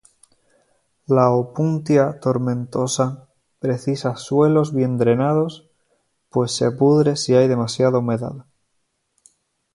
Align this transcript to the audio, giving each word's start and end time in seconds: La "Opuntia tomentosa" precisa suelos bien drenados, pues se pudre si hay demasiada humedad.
La 1.05 1.29
"Opuntia 1.31 2.19
tomentosa" 2.19 3.29
precisa 3.59 4.15
suelos 4.15 4.73
bien 4.73 4.97
drenados, 4.97 5.69
pues 6.29 6.53
se 6.55 6.71
pudre 6.71 7.15
si 7.15 7.35
hay 7.35 7.47
demasiada 7.47 7.99
humedad. 7.99 8.47